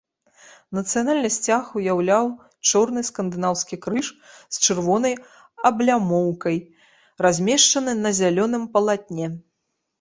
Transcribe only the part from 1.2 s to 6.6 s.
сцяг уяўляў чорны скандынаўскі крыж з чырвонай аблямоўкай,